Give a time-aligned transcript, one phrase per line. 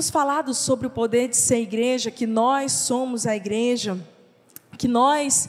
[0.00, 3.98] temos falado sobre o poder de ser igreja, que nós somos a igreja,
[4.78, 5.46] que nós,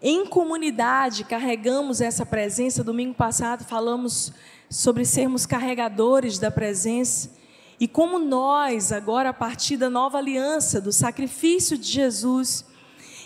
[0.00, 2.84] em comunidade, carregamos essa presença.
[2.84, 4.32] Domingo passado falamos
[4.68, 7.32] sobre sermos carregadores da presença.
[7.80, 12.64] E como nós, agora a partir da nova aliança, do sacrifício de Jesus,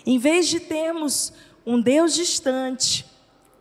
[0.03, 1.31] em vez de termos
[1.63, 3.04] um Deus distante,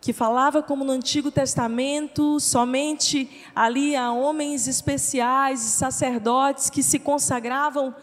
[0.05, 6.99] que falava como no Antigo Testamento, somente ali a homens especiais e sacerdotes que se
[6.99, 7.95] consagravam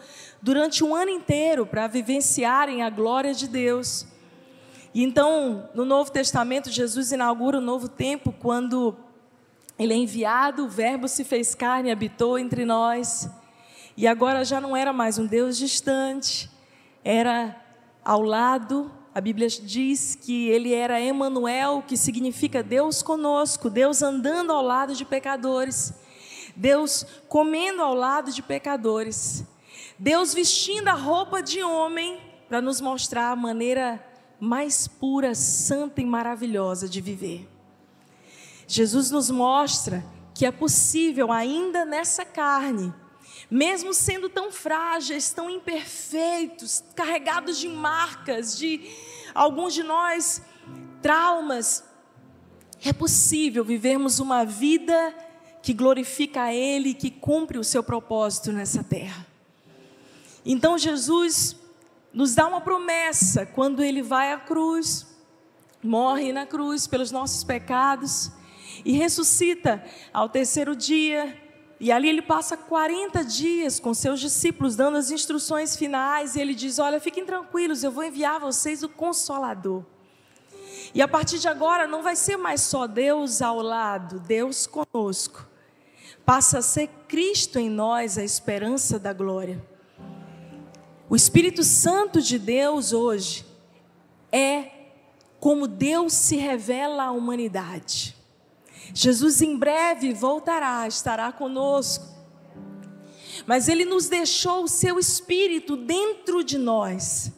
[0.41, 4.08] durante um ano inteiro para vivenciarem a glória de Deus.
[4.96, 8.98] E então, no Novo Testamento, Jesus inaugura um novo tempo quando
[9.77, 13.30] ele é enviado, o Verbo se fez carne e habitou entre nós.
[13.96, 16.49] E agora já não era mais um Deus distante,
[17.04, 17.55] era
[18.04, 24.54] ao lado a Bíblia diz que ele era Emanuel, que significa Deus conosco, Deus andando
[24.54, 25.94] ao lado de pecadores,
[26.55, 29.44] Deus comendo ao lado de pecadores,
[30.00, 34.02] Deus vestindo a roupa de homem para nos mostrar a maneira
[34.40, 37.48] mais pura, santa e maravilhosa de viver.
[38.66, 42.94] Jesus nos mostra que é possível ainda nessa carne
[43.50, 48.82] mesmo sendo tão frágeis, tão imperfeitos, carregados de marcas, de
[49.34, 50.42] alguns de nós
[51.02, 51.84] traumas,
[52.84, 55.16] é possível vivermos uma vida
[55.62, 59.26] que glorifica a Ele, que cumpre o seu propósito nessa terra.
[60.46, 61.56] Então Jesus
[62.14, 65.08] nos dá uma promessa quando Ele vai à cruz,
[65.84, 68.31] morre na cruz pelos nossos pecados
[68.84, 71.41] e ressuscita ao terceiro dia
[71.84, 76.53] e ali ele passa 40 dias com seus discípulos, dando as instruções finais, e ele
[76.53, 79.84] diz: Olha, fiquem tranquilos, eu vou enviar a vocês o Consolador.
[80.94, 85.47] E a partir de agora não vai ser mais só Deus ao lado, Deus conosco.
[86.23, 89.59] Passa a ser Cristo em nós, a esperança da glória.
[91.09, 93.44] O Espírito Santo de Deus hoje
[94.31, 94.69] é
[95.39, 98.20] como Deus se revela à humanidade.
[98.94, 102.06] Jesus em breve voltará, estará conosco.
[103.46, 107.31] Mas Ele nos deixou o seu Espírito dentro de nós,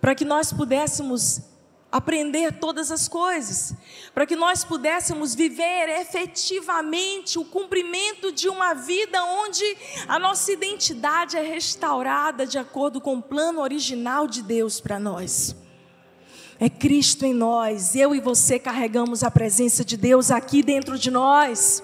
[0.00, 1.42] para que nós pudéssemos
[1.90, 3.74] aprender todas as coisas,
[4.14, 9.64] para que nós pudéssemos viver efetivamente o cumprimento de uma vida onde
[10.06, 15.56] a nossa identidade é restaurada de acordo com o plano original de Deus para nós.
[16.60, 17.94] É Cristo em nós.
[17.96, 21.82] Eu e você carregamos a presença de Deus aqui dentro de nós.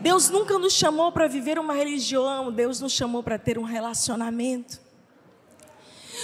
[0.00, 4.80] Deus nunca nos chamou para viver uma religião, Deus nos chamou para ter um relacionamento.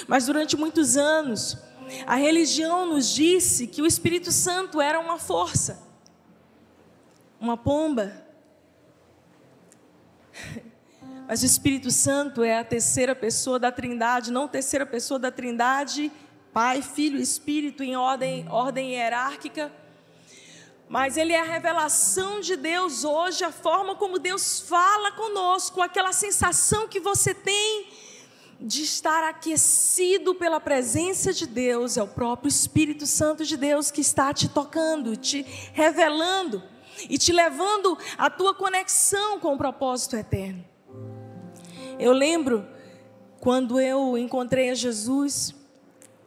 [0.08, 1.56] Mas durante muitos anos,
[2.04, 5.80] a religião nos disse que o Espírito Santo era uma força,
[7.40, 8.12] uma pomba.
[11.28, 16.10] Mas o Espírito Santo é a terceira pessoa da Trindade, não terceira pessoa da Trindade
[16.58, 19.72] Pai, Filho e Espírito em ordem, ordem hierárquica.
[20.88, 26.12] Mas ele é a revelação de Deus hoje, a forma como Deus fala conosco, aquela
[26.12, 27.86] sensação que você tem
[28.60, 34.00] de estar aquecido pela presença de Deus, é o próprio Espírito Santo de Deus que
[34.00, 35.42] está te tocando, te
[35.72, 36.60] revelando
[37.08, 40.64] e te levando à tua conexão com o propósito eterno.
[42.00, 42.66] Eu lembro
[43.38, 45.54] quando eu encontrei a Jesus,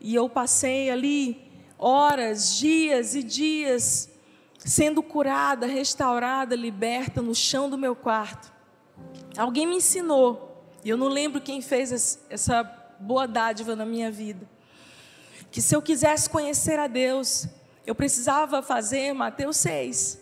[0.02, 4.10] e eu passei ali horas, dias e dias
[4.58, 8.52] sendo curada, restaurada, liberta no chão do meu quarto.
[9.38, 12.64] Alguém me ensinou, e eu não lembro quem fez essa
[13.00, 14.48] boa dádiva na minha vida,
[15.52, 17.48] que se eu quisesse conhecer a Deus,
[17.86, 20.20] eu precisava fazer Mateus 6.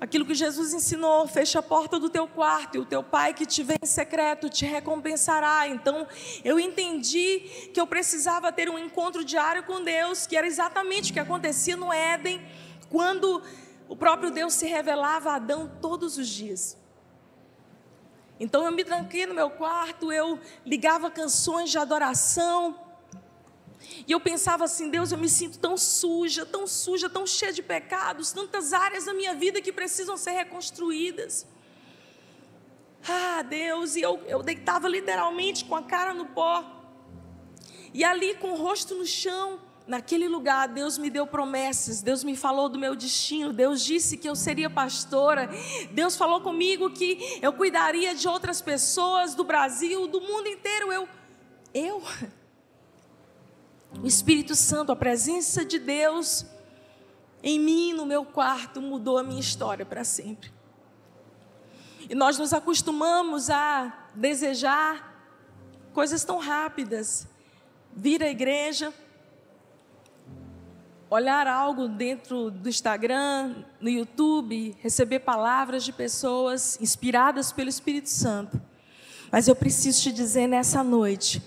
[0.00, 3.44] Aquilo que Jesus ensinou, fecha a porta do teu quarto e o teu pai que
[3.44, 5.66] te vê em secreto te recompensará.
[5.66, 6.06] Então,
[6.44, 11.14] eu entendi que eu precisava ter um encontro diário com Deus, que era exatamente o
[11.14, 12.40] que acontecia no Éden,
[12.88, 13.42] quando
[13.88, 16.76] o próprio Deus se revelava a Adão todos os dias.
[18.38, 22.87] Então, eu me tranquei no meu quarto, eu ligava canções de adoração,
[24.06, 27.62] e eu pensava assim: Deus, eu me sinto tão suja, tão suja, tão cheia de
[27.62, 31.46] pecados, tantas áreas da minha vida que precisam ser reconstruídas.
[33.08, 36.64] Ah, Deus, e eu, eu deitava literalmente com a cara no pó,
[37.94, 42.36] e ali com o rosto no chão, naquele lugar, Deus me deu promessas, Deus me
[42.36, 45.48] falou do meu destino, Deus disse que eu seria pastora,
[45.92, 50.92] Deus falou comigo que eu cuidaria de outras pessoas do Brasil, do mundo inteiro.
[50.92, 51.08] Eu,
[51.72, 52.02] eu,
[54.02, 56.46] o Espírito Santo, a presença de Deus
[57.42, 60.50] em mim, no meu quarto, mudou a minha história para sempre.
[62.08, 65.14] E nós nos acostumamos a desejar
[65.92, 67.28] coisas tão rápidas.
[67.94, 68.92] Vir à igreja,
[71.10, 78.60] olhar algo dentro do Instagram, no YouTube, receber palavras de pessoas inspiradas pelo Espírito Santo.
[79.30, 81.42] Mas eu preciso te dizer nessa noite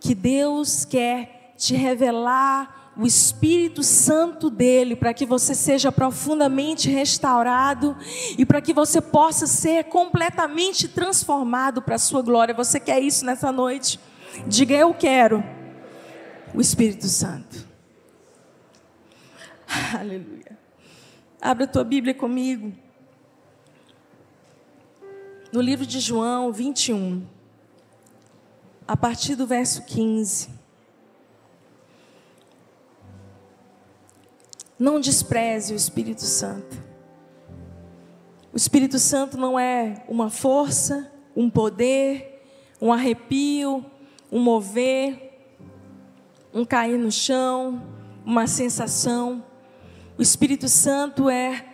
[0.00, 7.96] que Deus quer te revelar o Espírito Santo dele, para que você seja profundamente restaurado
[8.36, 12.52] e para que você possa ser completamente transformado para a sua glória.
[12.52, 14.00] Você quer isso nessa noite?
[14.44, 15.42] Diga eu quero
[16.52, 17.64] o Espírito Santo.
[19.96, 20.58] Aleluia.
[21.40, 22.72] Abra a tua Bíblia comigo.
[25.52, 27.24] No livro de João 21,
[28.88, 30.61] a partir do verso 15.
[34.82, 36.76] Não despreze o Espírito Santo.
[38.52, 42.42] O Espírito Santo não é uma força, um poder,
[42.80, 43.86] um arrepio,
[44.28, 45.38] um mover,
[46.52, 47.80] um cair no chão,
[48.26, 49.44] uma sensação.
[50.18, 51.64] O Espírito Santo é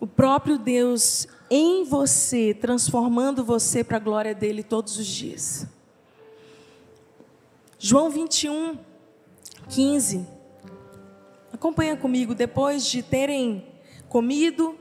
[0.00, 5.64] o próprio Deus em você, transformando você para a glória dele todos os dias.
[7.78, 8.76] João 21,
[9.68, 10.39] 15.
[11.60, 13.66] Acompanha comigo, depois de terem
[14.08, 14.74] comido,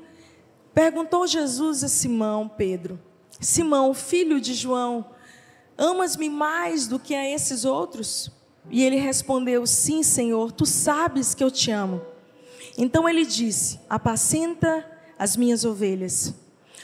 [0.73, 2.97] perguntou Jesus a Simão Pedro:
[3.37, 5.07] Simão, filho de João,
[5.77, 8.31] amas-me mais do que a esses outros?
[8.71, 12.01] E ele respondeu: Sim, Senhor, tu sabes que eu te amo.
[12.77, 14.89] Então ele disse: Apacenta
[15.19, 16.33] as minhas ovelhas.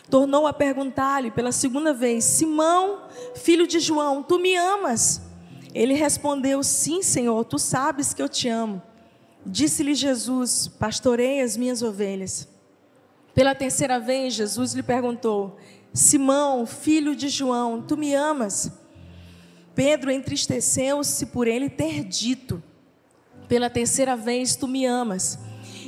[0.10, 3.04] Tornou a perguntar-lhe pela segunda vez: Simão,
[3.34, 5.22] filho de João, tu me amas?
[5.74, 8.82] Ele respondeu: Sim, Senhor, tu sabes que eu te amo.
[9.46, 12.48] Disse-lhe Jesus: Pastorei as minhas ovelhas.
[13.34, 15.58] Pela terceira vez, Jesus lhe perguntou:
[15.94, 18.72] Simão, filho de João, tu me amas?
[19.76, 22.64] Pedro entristeceu-se por ele ter dito:
[23.48, 25.38] Pela terceira vez, tu me amas.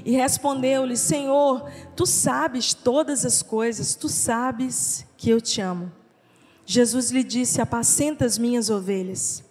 [0.05, 5.91] E respondeu-lhe: Senhor, tu sabes todas as coisas, tu sabes que eu te amo.
[6.63, 9.43] Jesus lhe disse: Apacenta as minhas ovelhas.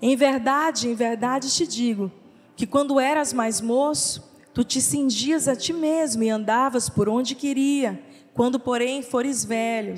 [0.00, 2.12] Em verdade, em verdade te digo
[2.60, 4.22] que quando eras mais moço,
[4.52, 7.98] tu te cingias a ti mesmo e andavas por onde queria.
[8.34, 9.94] Quando, porém, fores velho,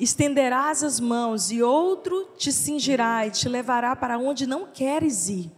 [0.00, 5.48] estenderás as mãos e outro te cingirá e te levará para onde não queres ir.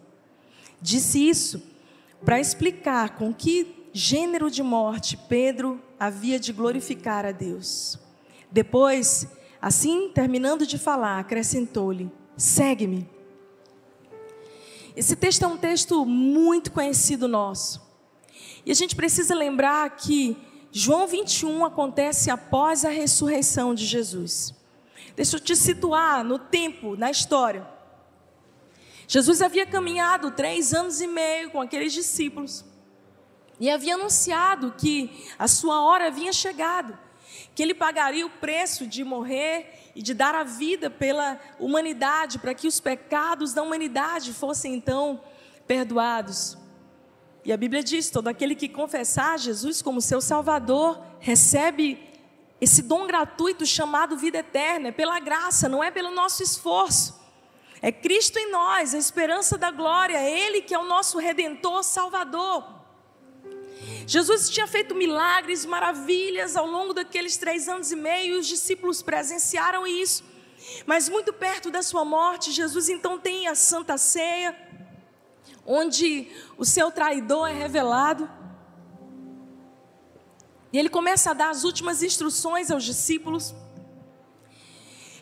[0.83, 1.63] Disse isso
[2.23, 7.99] para explicar com que gênero de morte Pedro havia de glorificar a Deus.
[8.51, 9.27] Depois,
[9.63, 13.22] assim terminando de falar, acrescentou-lhe: Segue-me.
[14.97, 17.81] Esse texto é um texto muito conhecido nosso.
[18.65, 20.37] E a gente precisa lembrar que
[20.71, 24.55] João 21 acontece após a ressurreição de Jesus.
[25.15, 27.67] Deixa eu te situar no tempo, na história.
[29.07, 32.65] Jesus havia caminhado três anos e meio com aqueles discípulos
[33.61, 36.99] e havia anunciado que a sua hora havia chegado,
[37.55, 42.55] que ele pagaria o preço de morrer e de dar a vida pela humanidade, para
[42.55, 45.21] que os pecados da humanidade fossem então
[45.67, 46.57] perdoados.
[47.45, 52.11] E a Bíblia diz: todo aquele que confessar Jesus como seu Salvador recebe
[52.61, 57.21] esse dom gratuito chamado vida eterna, é pela graça, não é pelo nosso esforço.
[57.83, 61.83] É Cristo em nós, a esperança da glória, é Ele que é o nosso redentor,
[61.83, 62.82] Salvador.
[64.07, 69.87] Jesus tinha feito milagres, maravilhas ao longo daqueles três anos e meio, os discípulos presenciaram
[69.87, 70.25] isso.
[70.87, 74.57] Mas muito perto da sua morte, Jesus então tem a Santa Ceia,
[75.67, 78.31] onde o seu traidor é revelado.
[80.73, 83.55] E ele começa a dar as últimas instruções aos discípulos.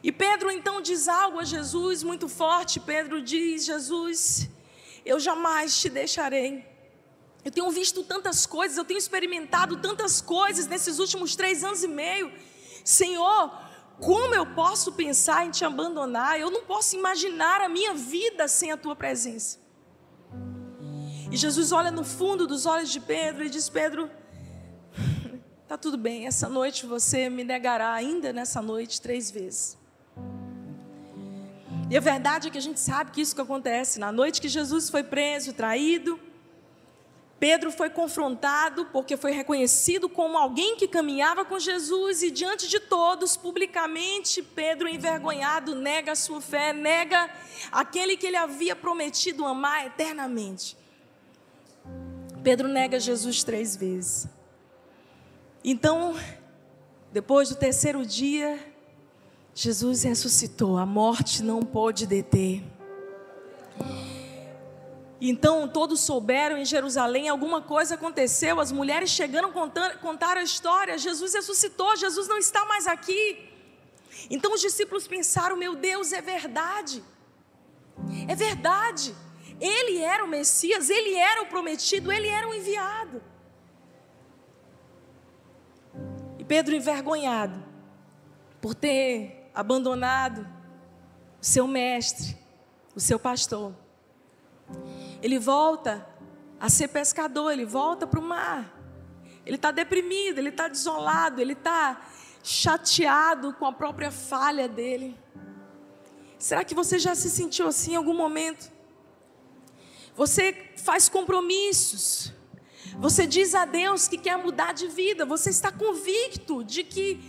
[0.02, 2.79] E Pedro então diz algo a Jesus muito forte.
[2.79, 4.49] Pedro diz: Jesus,
[5.05, 6.70] eu jamais te deixarei.
[7.44, 11.88] Eu tenho visto tantas coisas, eu tenho experimentado tantas coisas nesses últimos três anos e
[11.88, 12.30] meio.
[12.85, 13.50] Senhor,
[13.99, 16.38] como eu posso pensar em te abandonar?
[16.38, 19.59] Eu não posso imaginar a minha vida sem a tua presença.
[21.30, 24.11] E Jesus olha no fundo dos olhos de Pedro e diz: Pedro,
[25.66, 29.78] tá tudo bem, essa noite você me negará ainda nessa noite três vezes.
[31.88, 33.99] E a verdade é que a gente sabe que isso que acontece.
[33.99, 36.20] Na noite que Jesus foi preso, traído,
[37.40, 42.78] Pedro foi confrontado porque foi reconhecido como alguém que caminhava com Jesus e diante de
[42.78, 47.30] todos, publicamente, Pedro envergonhado nega a sua fé, nega
[47.73, 50.76] aquele que ele havia prometido amar eternamente.
[52.44, 54.28] Pedro nega Jesus três vezes.
[55.64, 56.14] Então,
[57.11, 58.59] depois do terceiro dia,
[59.54, 62.62] Jesus ressuscitou, a morte não pôde deter.
[65.21, 70.97] Então todos souberam em Jerusalém, alguma coisa aconteceu, as mulheres chegando contando, contaram a história,
[70.97, 73.50] Jesus ressuscitou, Jesus não está mais aqui.
[74.31, 77.05] Então os discípulos pensaram: meu Deus, é verdade,
[78.27, 79.15] é verdade,
[79.61, 83.23] ele era o Messias, ele era o prometido, ele era o enviado.
[86.39, 87.62] E Pedro, envergonhado
[88.59, 90.49] por ter abandonado
[91.41, 92.39] o seu mestre,
[92.95, 93.75] o seu pastor,
[95.23, 96.07] ele volta
[96.59, 98.77] a ser pescador, ele volta para o mar.
[99.45, 102.00] Ele está deprimido, ele está desolado, ele está
[102.43, 105.19] chateado com a própria falha dele.
[106.39, 108.71] Será que você já se sentiu assim em algum momento?
[110.15, 112.33] Você faz compromissos,
[112.99, 117.21] você diz a Deus que quer mudar de vida, você está convicto de que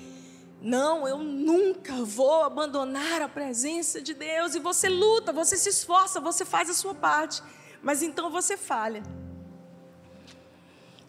[0.62, 6.20] não, eu nunca vou abandonar a presença de Deus, e você luta, você se esforça,
[6.20, 7.42] você faz a sua parte
[7.82, 9.04] mas então você falha.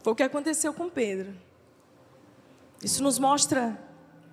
[0.03, 1.35] Foi o que aconteceu com Pedro.
[2.83, 3.79] Isso nos mostra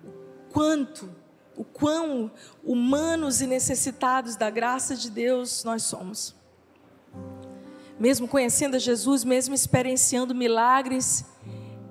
[0.04, 1.14] o quanto,
[1.56, 2.30] o quão
[2.64, 6.34] humanos e necessitados da graça de Deus nós somos.
[7.98, 11.24] Mesmo conhecendo a Jesus, mesmo experienciando milagres,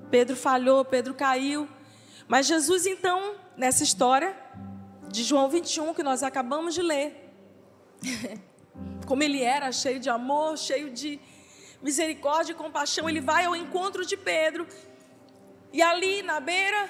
[0.09, 1.69] Pedro falhou, Pedro caiu.
[2.27, 4.35] Mas Jesus, então, nessa história
[5.07, 7.31] de João 21, que nós acabamos de ler,
[9.05, 11.19] como ele era, cheio de amor, cheio de
[11.81, 14.67] misericórdia e compaixão, ele vai ao encontro de Pedro.
[15.71, 16.89] E ali na beira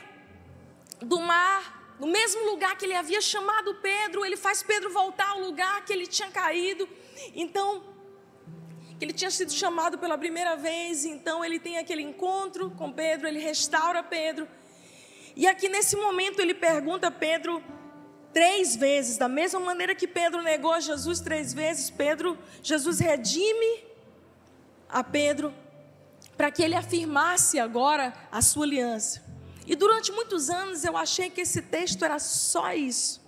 [1.01, 5.39] do mar, no mesmo lugar que ele havia chamado Pedro, ele faz Pedro voltar ao
[5.39, 6.87] lugar que ele tinha caído.
[7.35, 7.83] Então,
[8.97, 13.27] que ele tinha sido chamado pela primeira vez, então ele tem aquele encontro com Pedro,
[13.27, 14.47] ele restaura Pedro.
[15.35, 17.63] E aqui nesse momento ele pergunta a Pedro
[18.33, 23.83] três vezes, da mesma maneira que Pedro negou Jesus três vezes, Pedro, Jesus redime
[24.87, 25.53] a Pedro
[26.37, 29.21] para que ele afirmasse agora a sua aliança.
[29.67, 33.21] E durante muitos anos eu achei que esse texto era só isso.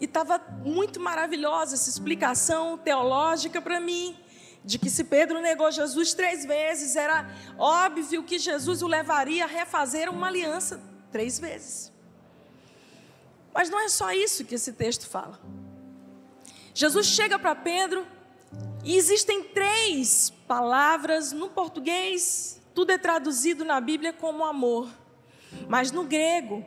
[0.00, 4.16] E estava muito maravilhosa essa explicação teológica para mim,
[4.64, 9.48] de que se Pedro negou Jesus três vezes, era óbvio que Jesus o levaria a
[9.48, 11.95] refazer uma aliança três vezes.
[13.56, 15.40] Mas não é só isso que esse texto fala.
[16.74, 18.06] Jesus chega para Pedro
[18.84, 24.90] e existem três palavras no português, tudo é traduzido na Bíblia como amor.
[25.66, 26.62] Mas no grego,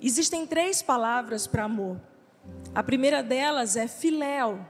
[0.00, 2.00] existem três palavras para amor.
[2.72, 4.64] A primeira delas é filéu,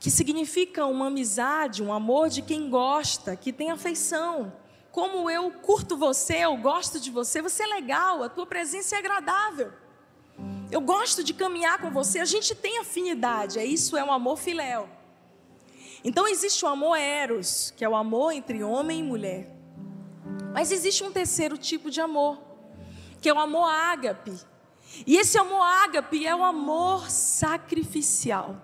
[0.00, 4.54] que significa uma amizade, um amor de quem gosta, que tem afeição.
[4.90, 8.98] Como eu curto você, eu gosto de você, você é legal, a tua presença é
[9.00, 9.84] agradável.
[10.70, 14.36] Eu gosto de caminhar com você, a gente tem afinidade, é isso é um amor
[14.36, 14.88] filéu.
[16.02, 19.50] Então existe o amor eros, que é o amor entre homem e mulher.
[20.52, 22.40] Mas existe um terceiro tipo de amor,
[23.20, 24.32] que é o amor ágape.
[25.06, 28.56] E esse amor ágape é o amor sacrificial.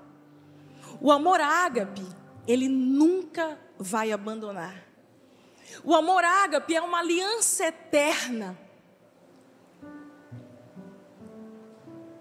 [1.01, 2.07] O amor ágape,
[2.47, 4.87] ele nunca vai abandonar.
[5.85, 8.59] O amor ágape é uma aliança eterna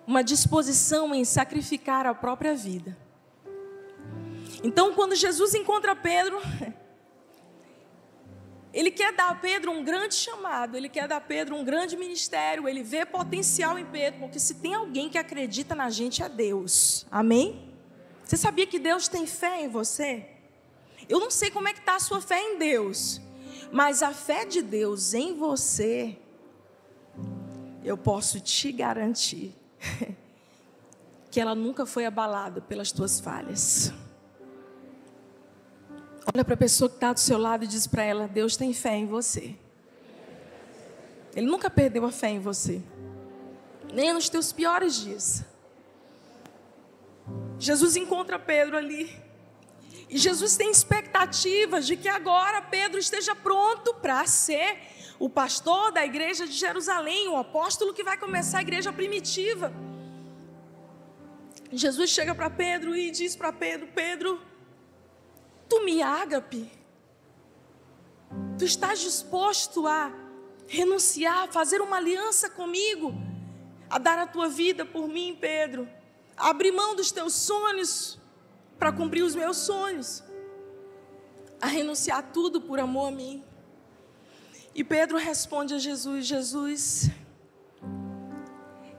[0.05, 2.97] uma disposição em sacrificar a própria vida.
[4.63, 6.39] Então, quando Jesus encontra Pedro,
[8.73, 11.97] ele quer dar a Pedro um grande chamado, ele quer dar a Pedro um grande
[11.97, 16.29] ministério, ele vê potencial em Pedro, porque se tem alguém que acredita na gente é
[16.29, 17.05] Deus.
[17.09, 17.69] Amém?
[18.23, 20.27] Você sabia que Deus tem fé em você?
[21.09, 23.19] Eu não sei como é que está a sua fé em Deus,
[23.71, 26.17] mas a fé de Deus em você,
[27.83, 29.55] eu posso te garantir
[31.31, 33.93] que ela nunca foi abalada pelas tuas falhas.
[36.33, 38.73] Olha para a pessoa que está do seu lado e diz para ela: Deus tem
[38.73, 39.55] fé em você.
[41.35, 42.81] Ele nunca perdeu a fé em você,
[43.93, 45.43] nem nos teus piores dias.
[47.57, 49.15] Jesus encontra Pedro ali.
[50.09, 54.77] E Jesus tem expectativas de que agora Pedro esteja pronto para ser
[55.21, 59.71] o pastor da igreja de Jerusalém, o apóstolo que vai começar a igreja primitiva.
[61.71, 64.41] Jesus chega para Pedro e diz para Pedro: Pedro,
[65.69, 66.71] tu me ágape,
[68.57, 70.11] tu estás disposto a
[70.67, 73.13] renunciar, a fazer uma aliança comigo,
[73.91, 75.87] a dar a tua vida por mim, Pedro,
[76.35, 78.17] a abrir mão dos teus sonhos
[78.79, 80.23] para cumprir os meus sonhos,
[81.61, 83.50] a renunciar tudo por amor a mim.
[84.73, 87.09] E Pedro responde a Jesus: Jesus,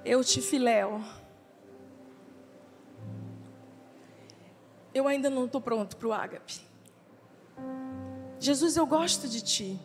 [0.05, 1.03] Eu te filéu.
[4.95, 6.61] Eu ainda não estou pronto para o ágape.
[8.39, 9.81] Jesus, eu gosto de ti.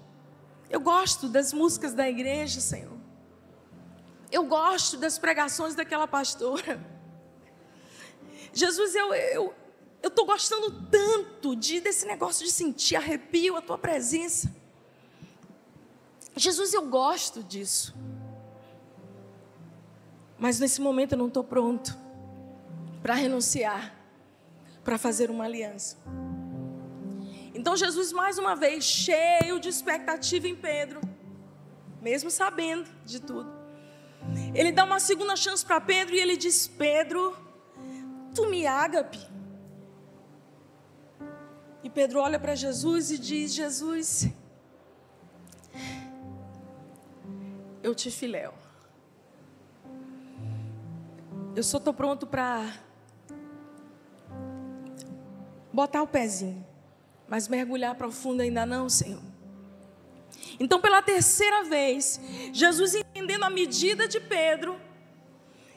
[0.70, 2.98] Eu gosto das músicas da igreja, Senhor.
[4.30, 6.80] Eu gosto das pregações daquela pastora.
[8.52, 9.54] Jesus, eu eu
[10.02, 14.54] eu estou gostando tanto de desse negócio de sentir arrepio a tua presença.
[16.38, 17.96] Jesus, eu gosto disso.
[20.38, 21.98] Mas nesse momento eu não estou pronto
[23.02, 23.96] para renunciar,
[24.84, 25.98] para fazer uma aliança.
[27.54, 31.02] Então Jesus, mais uma vez, cheio de expectativa em Pedro,
[32.02, 33.52] mesmo sabendo de tudo,
[34.54, 37.36] ele dá uma segunda chance para Pedro e ele diz: Pedro,
[38.36, 39.20] tu me ágape.
[41.84, 44.28] E Pedro olha para Jesus e diz: Jesus,
[47.88, 48.54] eu te filéu.
[51.56, 52.72] Eu só estou pronto para
[55.72, 56.66] botar o pezinho,
[57.28, 59.22] mas mergulhar profundo ainda não, Senhor.
[60.60, 62.20] Então, pela terceira vez,
[62.52, 64.80] Jesus entendendo a medida de Pedro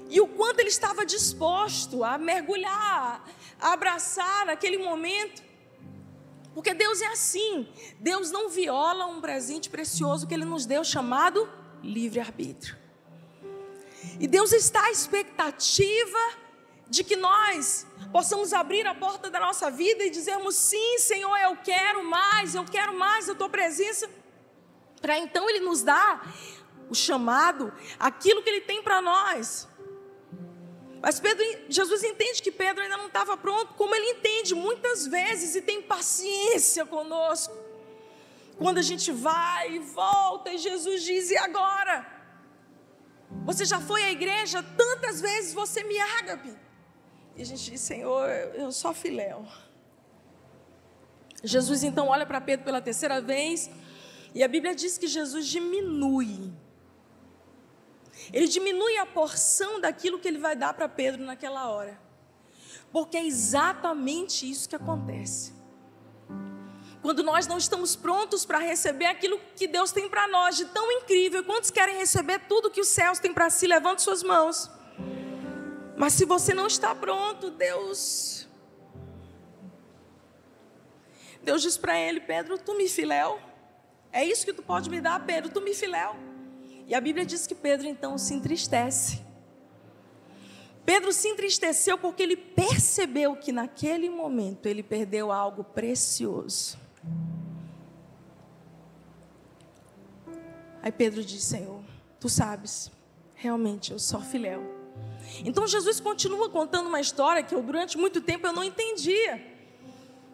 [0.08, 3.24] e o quanto ele estava disposto a mergulhar,
[3.60, 5.42] a abraçar aquele momento,
[6.52, 7.68] porque Deus é assim,
[8.00, 11.48] Deus não viola um presente precioso que Ele nos deu, chamado
[11.82, 12.76] livre-arbítrio.
[14.18, 16.18] E Deus está à expectativa
[16.88, 21.56] de que nós possamos abrir a porta da nossa vida e dizermos: sim, Senhor, eu
[21.56, 24.08] quero mais, eu quero mais a tua presença.
[25.00, 26.34] Para então Ele nos dar
[26.90, 29.68] o chamado, aquilo que Ele tem para nós.
[31.02, 35.54] Mas Pedro, Jesus entende que Pedro ainda não estava pronto, como ele entende muitas vezes
[35.54, 37.56] e tem paciência conosco.
[38.60, 42.06] Quando a gente vai e volta e Jesus diz: e agora?
[43.46, 46.54] Você já foi à igreja tantas vezes, você me ágape.
[47.36, 48.28] E a gente diz, Senhor,
[48.62, 49.46] eu só filéu.
[51.42, 53.70] Jesus então olha para Pedro pela terceira vez,
[54.34, 56.52] e a Bíblia diz que Jesus diminui.
[58.30, 61.99] Ele diminui a porção daquilo que ele vai dar para Pedro naquela hora.
[62.92, 65.59] Porque é exatamente isso que acontece.
[67.02, 70.93] Quando nós não estamos prontos para receber aquilo que Deus tem para nós de tão
[70.93, 73.67] incrível, quantos querem receber tudo que os céus têm para si?
[73.67, 74.71] Levante suas mãos.
[75.97, 78.47] Mas se você não está pronto, Deus.
[81.43, 83.41] Deus diz para ele: Pedro, tu me filéu.
[84.13, 86.17] É isso que tu pode me dar, Pedro, tu me filéu.
[86.86, 89.21] E a Bíblia diz que Pedro então se entristece.
[90.84, 96.76] Pedro se entristeceu porque ele percebeu que naquele momento ele perdeu algo precioso.
[100.82, 101.82] Aí Pedro diz: Senhor,
[102.19, 102.91] tu sabes,
[103.34, 104.63] realmente eu sou filéu.
[105.45, 109.49] Então Jesus continua contando uma história que eu, durante muito tempo eu não entendia.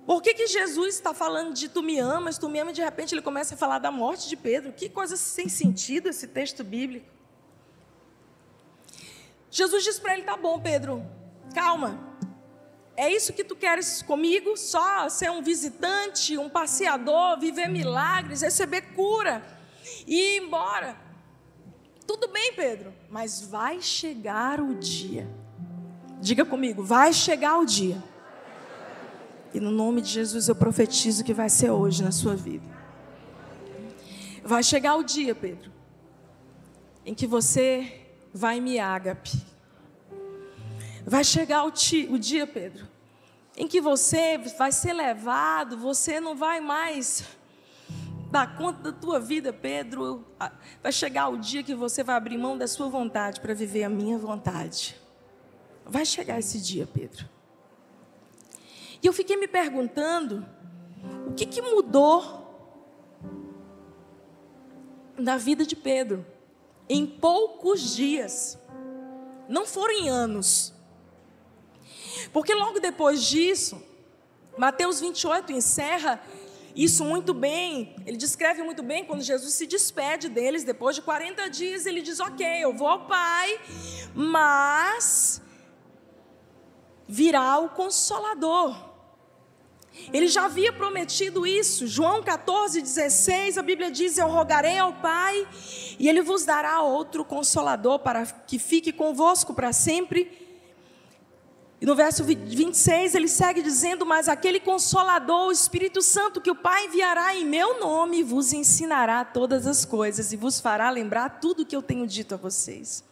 [0.06, 2.82] Por que, que Jesus está falando de tu me amas, tu me amas, e de
[2.82, 4.72] repente ele começa a falar da morte de Pedro?
[4.72, 7.06] Que coisa sem sentido esse texto bíblico.
[9.50, 11.04] Jesus diz para ele: tá bom, Pedro,
[11.52, 12.15] calma.
[12.96, 14.56] É isso que tu queres comigo?
[14.56, 19.44] Só ser um visitante, um passeador, viver milagres, receber cura
[20.06, 20.96] e ir embora.
[22.06, 25.28] Tudo bem, Pedro, mas vai chegar o dia.
[26.20, 28.02] Diga comigo, vai chegar o dia.
[29.52, 32.66] E no nome de Jesus eu profetizo que vai ser hoje na sua vida.
[34.42, 35.72] Vai chegar o dia, Pedro,
[37.04, 39.44] em que você vai me ágape.
[41.08, 42.88] Vai chegar o, ti, o dia, Pedro,
[43.56, 47.22] em que você vai ser levado, você não vai mais
[48.28, 50.26] dar conta da tua vida, Pedro.
[50.82, 53.88] Vai chegar o dia que você vai abrir mão da sua vontade para viver a
[53.88, 55.00] minha vontade.
[55.84, 57.28] Vai chegar esse dia, Pedro.
[59.00, 60.44] E eu fiquei me perguntando,
[61.28, 62.44] o que, que mudou
[65.16, 66.26] na vida de Pedro?
[66.88, 68.58] Em poucos dias,
[69.48, 70.75] não foram em anos.
[72.32, 73.82] Porque logo depois disso,
[74.56, 76.22] Mateus 28 encerra
[76.76, 81.48] isso muito bem, ele descreve muito bem quando Jesus se despede deles, depois de 40
[81.48, 83.58] dias, ele diz: Ok, eu vou ao Pai,
[84.14, 85.40] mas
[87.08, 88.76] virá o Consolador.
[90.12, 91.86] Ele já havia prometido isso.
[91.86, 95.48] João 14, 16, a Bíblia diz: Eu rogarei ao Pai,
[95.98, 100.45] e Ele vos dará outro consolador para que fique convosco para sempre.
[101.80, 106.54] E no verso 26 ele segue dizendo: Mas aquele consolador, o Espírito Santo, que o
[106.54, 111.62] Pai enviará em meu nome, vos ensinará todas as coisas e vos fará lembrar tudo
[111.62, 113.04] o que eu tenho dito a vocês.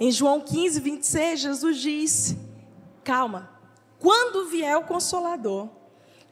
[0.00, 2.36] Em João 15, 26, Jesus diz:
[3.04, 3.50] Calma,
[3.98, 5.68] quando vier o Consolador,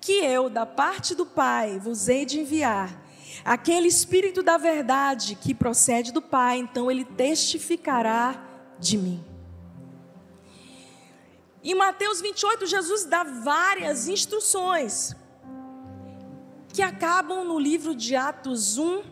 [0.00, 3.02] que eu, da parte do Pai, vos hei de enviar,
[3.44, 8.42] aquele Espírito da verdade que procede do Pai, então ele testificará
[8.78, 9.33] de mim.
[11.64, 15.16] Em Mateus 28, Jesus dá várias instruções
[16.68, 19.02] que acabam no livro de Atos 1,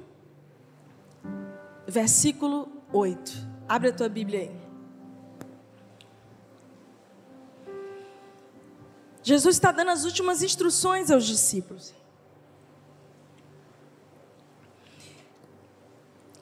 [1.86, 3.32] versículo 8.
[3.66, 4.62] Abre a tua Bíblia aí.
[9.22, 11.94] Jesus está dando as últimas instruções aos discípulos.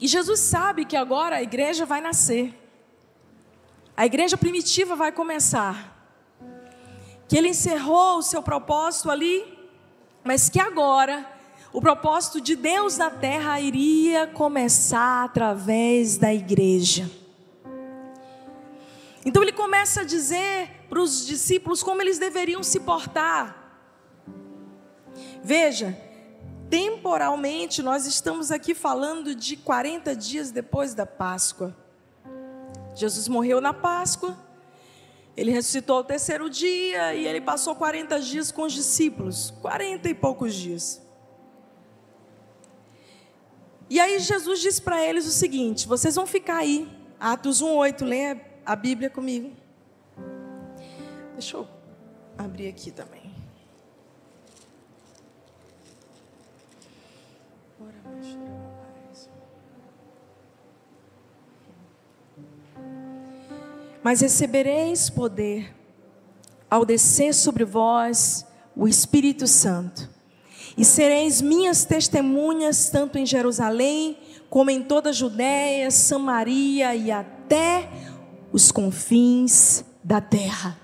[0.01, 2.59] E Jesus sabe que agora a igreja vai nascer.
[3.95, 6.00] A igreja primitiva vai começar.
[7.31, 9.57] Que ele encerrou o seu propósito ali,
[10.25, 11.25] mas que agora
[11.73, 17.09] o propósito de Deus na terra iria começar através da igreja.
[19.25, 23.57] Então ele começa a dizer para os discípulos como eles deveriam se portar.
[25.41, 25.97] Veja,
[26.69, 31.77] temporalmente nós estamos aqui falando de 40 dias depois da Páscoa.
[32.97, 34.37] Jesus morreu na Páscoa,
[35.41, 40.15] ele ressuscitou ao terceiro dia e ele passou 40 dias com os discípulos 40 e
[40.15, 41.01] poucos dias.
[43.89, 46.87] E aí Jesus disse para eles o seguinte: vocês vão ficar aí,
[47.19, 49.51] Atos 1,8, leia a Bíblia comigo.
[51.33, 51.67] Deixa eu
[52.37, 53.20] abrir aqui também.
[64.03, 65.75] Mas recebereis poder
[66.71, 70.09] ao descer sobre vós o Espírito Santo,
[70.77, 74.17] e sereis minhas testemunhas tanto em Jerusalém
[74.49, 77.89] como em toda a Judéia, Samaria e até
[78.53, 80.79] os confins da terra.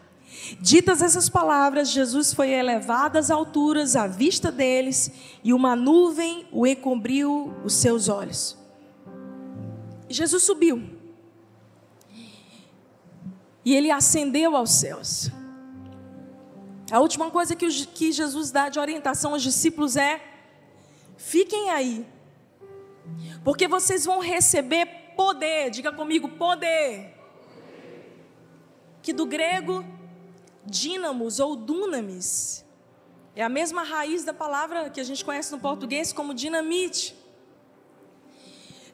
[0.60, 5.10] Ditas essas palavras, Jesus foi elevado às alturas à vista deles,
[5.42, 8.56] e uma nuvem o encobriu os seus olhos.
[10.08, 10.95] Jesus subiu.
[13.66, 15.28] E ele ascendeu aos céus.
[16.88, 20.22] A última coisa que, que Jesus dá de orientação aos discípulos é:
[21.16, 22.06] fiquem aí,
[23.42, 25.70] porque vocês vão receber poder.
[25.70, 27.12] Diga comigo, poder.
[29.02, 29.84] Que do grego
[30.64, 32.64] dínamos ou dunamis.
[33.34, 37.16] É a mesma raiz da palavra que a gente conhece no português como dinamite.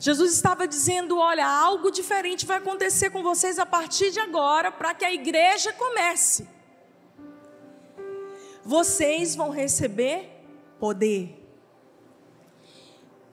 [0.02, 4.92] Jesus estava dizendo: olha, algo diferente vai acontecer com vocês a partir de agora, para
[4.92, 6.48] que a igreja comece.
[8.64, 10.28] Vocês vão receber
[10.80, 11.38] poder.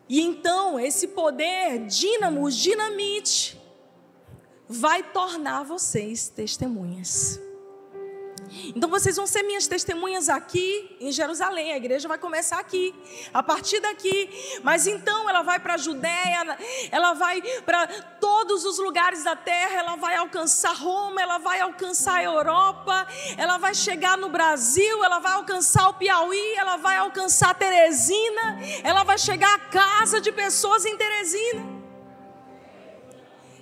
[0.08, 3.60] E então, esse poder, dínamo, dinamite,
[4.67, 7.39] vai tornar vocês testemunhas.
[8.75, 11.73] Então vocês vão ser minhas testemunhas aqui em Jerusalém.
[11.73, 12.93] A igreja vai começar aqui,
[13.33, 14.29] a partir daqui.
[14.63, 16.57] Mas então ela vai para a Judéia,
[16.91, 17.88] ela vai para
[18.19, 23.07] todos os lugares da terra, ela vai alcançar Roma, ela vai alcançar a Europa,
[23.38, 29.03] ela vai chegar no Brasil, ela vai alcançar o Piauí, ela vai alcançar Teresina, ela
[29.03, 31.79] vai chegar à casa de pessoas em Teresina.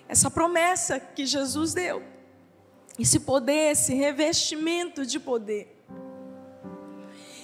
[0.08, 2.17] Essa promessa que Jesus deu
[3.04, 5.76] esse poder, esse revestimento de poder.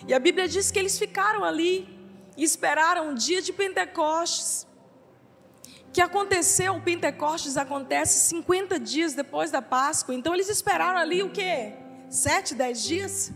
[0.08, 1.88] E a Bíblia diz que eles ficaram ali
[2.36, 4.68] e esperaram o dia de Pentecostes.
[5.94, 10.16] Que aconteceu, o Pentecostes acontece 50 dias depois da Páscoa.
[10.16, 11.74] Então eles esperaram ali o quê?
[12.10, 13.32] Sete, dez dias?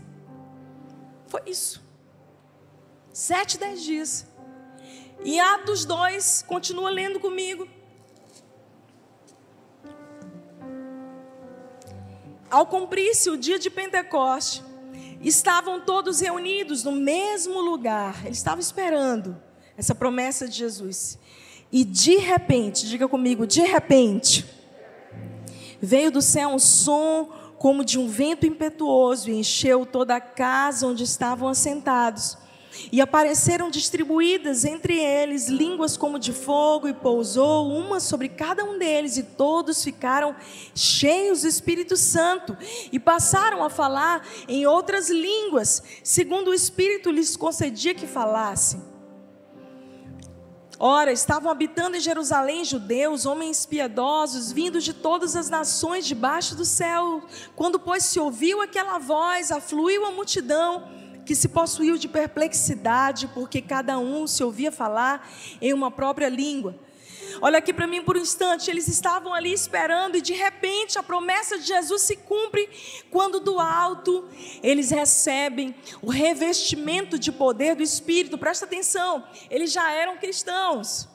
[1.28, 1.82] Foi isso.
[3.12, 4.26] Sete, dez dias.
[5.24, 7.68] Em Atos 2, continua lendo comigo.
[12.50, 14.62] Ao cumprir-se o dia de Pentecoste,
[15.20, 18.24] estavam todos reunidos no mesmo lugar.
[18.24, 19.36] Eles estavam esperando
[19.76, 21.18] essa promessa de Jesus.
[21.70, 24.46] E de repente, diga comigo, de repente,
[25.80, 30.86] veio do céu um som como de um vento impetuoso e encheu toda a casa
[30.86, 32.38] onde estavam assentados.
[32.92, 38.78] E apareceram distribuídas entre eles línguas como de fogo, e pousou uma sobre cada um
[38.78, 40.34] deles, e todos ficaram
[40.74, 42.56] cheios do Espírito Santo,
[42.92, 48.80] e passaram a falar em outras línguas, segundo o Espírito lhes concedia que falassem.
[50.80, 56.64] Ora, estavam habitando em Jerusalém judeus, homens piedosos, vindos de todas as nações debaixo do
[56.64, 57.20] céu.
[57.56, 60.97] Quando, pois, se ouviu aquela voz, afluiu a multidão
[61.28, 66.74] que se possuiu de perplexidade, porque cada um se ouvia falar em uma própria língua.
[67.42, 68.70] Olha aqui para mim por um instante.
[68.70, 72.66] Eles estavam ali esperando e de repente a promessa de Jesus se cumpre
[73.10, 74.26] quando do alto
[74.62, 78.38] eles recebem o revestimento de poder do Espírito.
[78.38, 81.06] Presta atenção, eles já eram cristãos.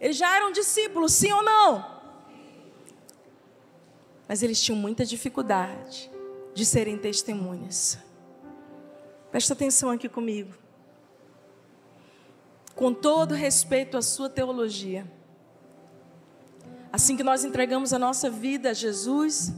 [0.00, 2.02] Eles já eram discípulos, sim ou não?
[4.26, 6.10] Mas eles tinham muita dificuldade
[6.52, 8.02] de serem testemunhas.
[9.34, 10.54] Presta atenção aqui comigo.
[12.72, 15.10] Com todo respeito à sua teologia,
[16.92, 19.52] assim que nós entregamos a nossa vida a Jesus,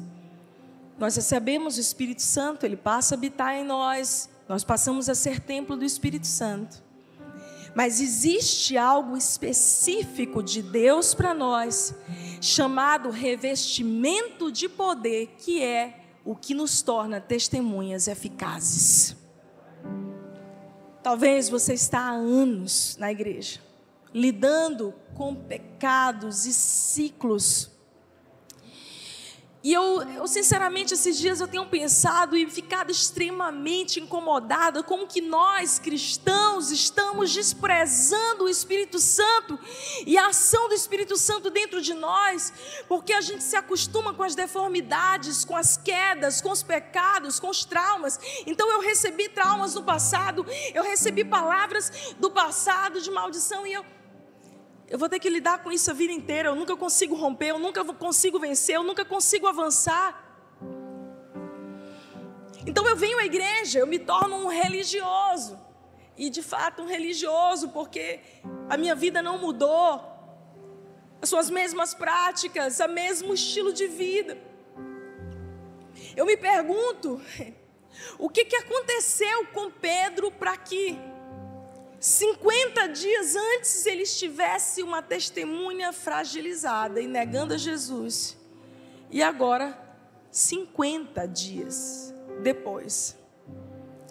[0.98, 5.40] nós recebemos o Espírito Santo, ele passa a habitar em nós, nós passamos a ser
[5.40, 6.82] templo do Espírito Santo.
[7.74, 11.94] Mas existe algo específico de Deus para nós,
[12.40, 19.25] chamado revestimento de poder, que é o que nos torna testemunhas eficazes.
[21.06, 23.60] Talvez você está há anos na igreja,
[24.12, 27.70] lidando com pecados e ciclos
[29.66, 35.20] e eu, eu, sinceramente, esses dias eu tenho pensado e ficado extremamente incomodada com que
[35.20, 39.59] nós, cristãos, estamos desprezando o Espírito Santo
[40.07, 42.52] e a ação do Espírito Santo dentro de nós,
[42.87, 47.48] porque a gente se acostuma com as deformidades, com as quedas, com os pecados, com
[47.48, 48.20] os traumas.
[48.46, 53.95] Então eu recebi traumas no passado, eu recebi palavras do passado de maldição e eu
[54.88, 56.49] eu vou ter que lidar com isso a vida inteira.
[56.49, 60.25] Eu nunca consigo romper, eu nunca consigo vencer, eu nunca consigo avançar.
[62.64, 65.59] Então eu venho à igreja, eu me torno um religioso.
[66.16, 68.20] E de fato um religioso, porque
[68.68, 70.03] a minha vida não mudou.
[71.20, 74.38] As suas mesmas práticas, o mesmo estilo de vida.
[76.16, 77.20] Eu me pergunto,
[78.18, 80.99] o que, que aconteceu com Pedro para que
[81.98, 88.37] 50 dias antes ele estivesse uma testemunha fragilizada e negando a Jesus.
[89.11, 89.78] E agora,
[90.30, 93.16] 50 dias depois.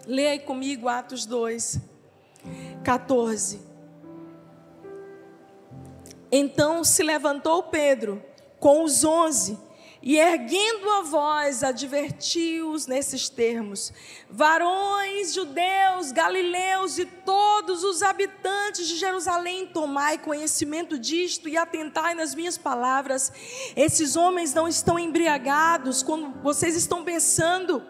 [0.08, 1.80] Leia aí comigo Atos 2,
[2.84, 3.62] 14.
[6.32, 8.24] Então se levantou Pedro
[8.60, 9.58] com os onze
[10.06, 13.92] e erguendo a voz, advertiu-os nesses termos:
[14.30, 22.36] Varões, judeus, galileus e todos os habitantes de Jerusalém, tomai conhecimento disto e atentai nas
[22.36, 23.34] minhas palavras.
[23.76, 27.84] Esses homens não estão embriagados quando vocês estão pensando.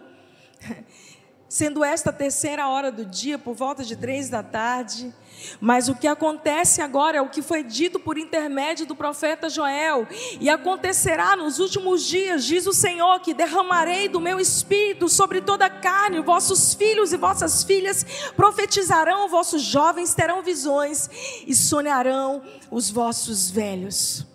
[1.55, 5.15] Sendo esta a terceira hora do dia, por volta de três da tarde,
[5.61, 10.05] mas o que acontece agora é o que foi dito por intermédio do profeta Joel.
[10.41, 15.67] E acontecerá nos últimos dias, diz o Senhor, que derramarei do meu espírito sobre toda
[15.67, 16.19] a carne.
[16.19, 21.09] Vossos filhos e vossas filhas profetizarão, vossos jovens terão visões
[21.47, 24.27] e sonharão os vossos velhos.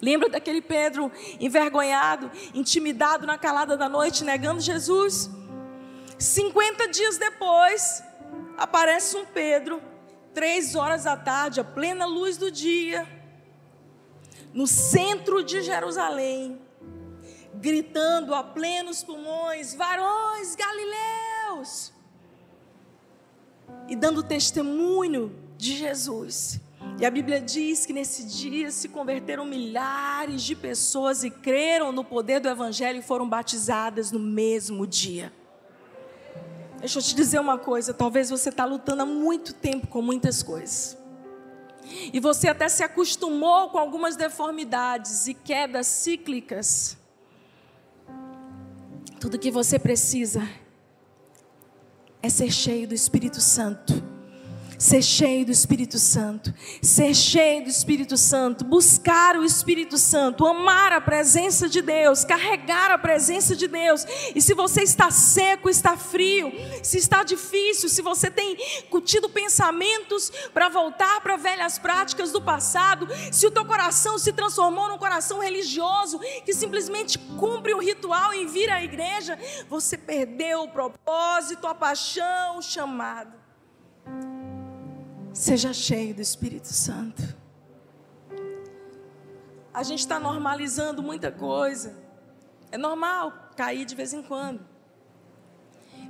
[0.00, 5.28] Lembra daquele Pedro envergonhado, intimidado na calada da noite, negando Jesus?
[6.22, 8.02] 50 dias depois,
[8.56, 9.82] aparece um Pedro
[10.32, 13.06] três horas da tarde, a plena luz do dia,
[14.52, 16.60] no centro de Jerusalém,
[17.54, 21.92] gritando a plenos pulmões: varões galileus!
[23.88, 26.60] E dando testemunho de Jesus.
[27.00, 32.04] E a Bíblia diz que nesse dia se converteram milhares de pessoas e creram no
[32.04, 35.32] poder do Evangelho e foram batizadas no mesmo dia.
[36.82, 40.42] Deixa eu te dizer uma coisa: talvez você está lutando há muito tempo com muitas
[40.42, 40.98] coisas.
[42.12, 46.96] E você até se acostumou com algumas deformidades e quedas cíclicas.
[49.20, 50.42] Tudo que você precisa
[52.20, 54.11] é ser cheio do Espírito Santo
[54.82, 60.92] ser cheio do Espírito Santo, ser cheio do Espírito Santo, buscar o Espírito Santo, amar
[60.92, 64.04] a presença de Deus, carregar a presença de Deus.
[64.34, 68.56] E se você está seco, está frio, se está difícil, se você tem
[69.04, 74.88] tido pensamentos para voltar para velhas práticas do passado, se o teu coração se transformou
[74.88, 80.68] num coração religioso que simplesmente cumpre o ritual e vira à igreja, você perdeu o
[80.68, 83.32] propósito, a paixão, o chamado.
[85.32, 87.22] Seja cheio do Espírito Santo.
[89.72, 91.96] A gente está normalizando muita coisa.
[92.70, 94.60] É normal cair de vez em quando.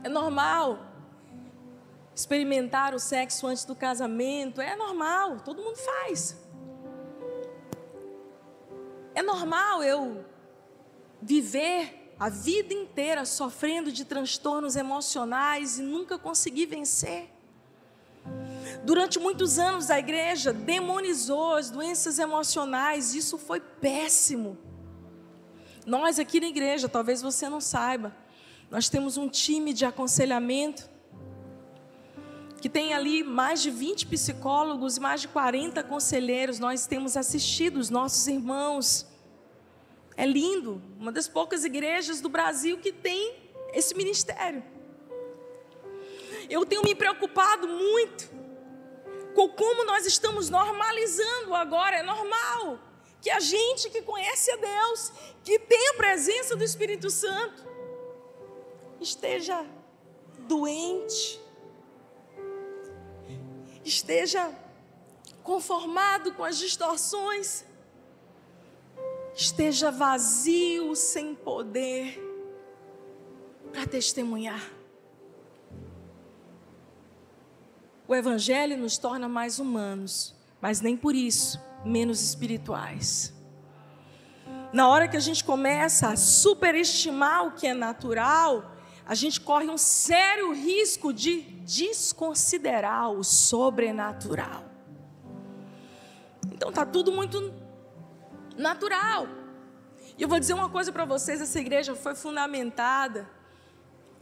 [0.03, 0.93] É normal
[2.15, 4.61] experimentar o sexo antes do casamento.
[4.61, 6.37] É normal, todo mundo faz.
[9.15, 10.25] É normal eu
[11.21, 17.31] viver a vida inteira sofrendo de transtornos emocionais e nunca conseguir vencer.
[18.85, 24.59] Durante muitos anos a igreja demonizou as doenças emocionais, isso foi péssimo.
[25.85, 28.15] Nós aqui na igreja, talvez você não saiba,
[28.71, 30.91] nós temos um time de aconselhamento
[32.61, 36.61] que tem ali mais de 20 psicólogos e mais de 40 conselheiros.
[36.61, 39.05] Nós temos assistido os nossos irmãos.
[40.17, 43.35] É lindo, uma das poucas igrejas do Brasil que tem
[43.73, 44.63] esse ministério.
[46.49, 48.31] Eu tenho me preocupado muito
[49.33, 52.79] como nós estamos normalizando agora, é normal
[53.21, 55.13] que a gente que conhece a Deus,
[55.45, 57.65] que tem a presença do Espírito Santo,
[59.01, 59.65] esteja
[60.41, 61.41] doente,
[63.85, 64.53] esteja
[65.43, 67.65] conformado com as distorções,
[69.35, 72.21] esteja vazio, sem poder
[73.73, 74.82] para testemunhar.
[78.13, 83.33] O Evangelho nos torna mais humanos, mas nem por isso menos espirituais.
[84.71, 89.71] Na hora que a gente começa a superestimar o que é natural, a gente corre
[89.71, 94.63] um sério risco de desconsiderar o sobrenatural.
[96.53, 97.51] Então está tudo muito
[98.59, 99.27] natural.
[100.19, 103.27] E eu vou dizer uma coisa para vocês: essa igreja foi fundamentada.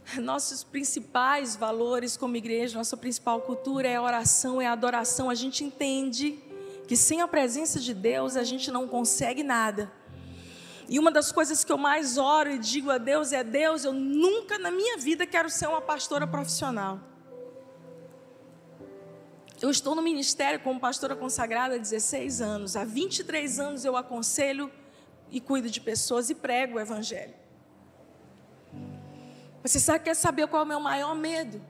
[0.21, 5.29] Nossos principais valores como igreja, nossa principal cultura é a oração, é a adoração.
[5.29, 6.39] A gente entende
[6.87, 9.91] que sem a presença de Deus a gente não consegue nada.
[10.89, 13.93] E uma das coisas que eu mais oro e digo a Deus é: Deus, eu
[13.93, 16.99] nunca na minha vida quero ser uma pastora profissional.
[19.61, 22.75] Eu estou no ministério como pastora consagrada há 16 anos.
[22.75, 24.71] Há 23 anos eu aconselho
[25.29, 27.40] e cuido de pessoas e prego o Evangelho.
[29.63, 31.61] Você sabe, quer saber qual é o meu maior medo?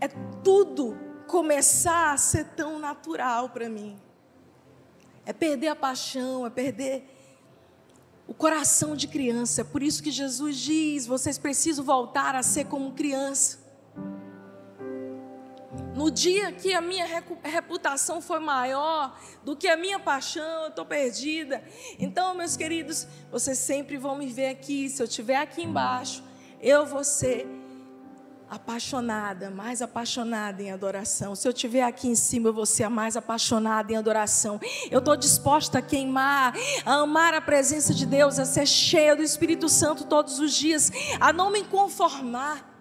[0.00, 0.08] É
[0.42, 3.98] tudo começar a ser tão natural para mim.
[5.24, 7.04] É perder a paixão, é perder
[8.26, 9.60] o coração de criança.
[9.60, 13.66] É por isso que Jesus diz: vocês precisam voltar a ser como criança.
[15.94, 17.04] No dia que a minha
[17.42, 21.62] reputação foi maior do que a minha paixão, eu estou perdida.
[21.98, 24.88] Então, meus queridos, vocês sempre vão me ver aqui.
[24.88, 26.22] Se eu estiver aqui embaixo,
[26.60, 27.46] eu vou ser
[28.50, 31.34] apaixonada, mais apaixonada em adoração.
[31.34, 34.58] Se eu estiver aqui em cima, eu vou ser a mais apaixonada em adoração.
[34.90, 39.22] Eu estou disposta a queimar, a amar a presença de Deus, a ser cheia do
[39.22, 40.90] Espírito Santo todos os dias,
[41.20, 42.77] a não me conformar.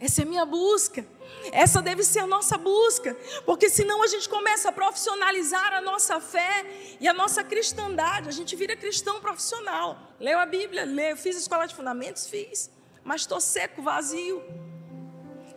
[0.00, 1.06] Essa é a minha busca.
[1.52, 6.18] Essa deve ser a nossa busca, porque senão a gente começa a profissionalizar a nossa
[6.18, 6.64] fé
[6.98, 8.28] e a nossa cristandade.
[8.28, 9.98] A gente vira cristão profissional.
[10.18, 12.70] Leu a Bíblia, leu, fiz escola de fundamentos, fiz,
[13.04, 14.42] mas estou seco, vazio.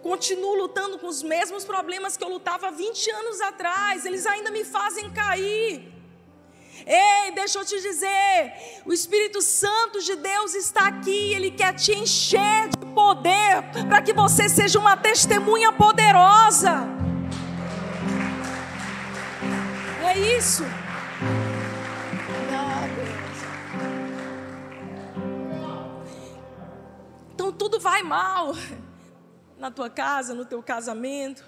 [0.02, 4.66] Continuo lutando com os mesmos problemas que eu lutava 20 anos atrás, eles ainda me
[4.66, 5.94] fazem cair.
[6.86, 11.94] Ei, deixa eu te dizer, o Espírito Santo de Deus está aqui, ele quer te
[11.94, 16.88] encher de poder para que você seja uma testemunha poderosa.
[20.06, 20.64] É isso.
[27.34, 28.54] Então tudo vai mal
[29.58, 31.44] na tua casa, no teu casamento.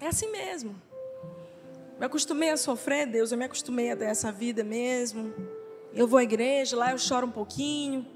[0.00, 0.74] É assim mesmo.
[1.98, 5.34] Me acostumei a sofrer, Deus, eu me acostumei a ter essa vida mesmo.
[5.94, 8.06] Eu vou à igreja, lá eu choro um pouquinho.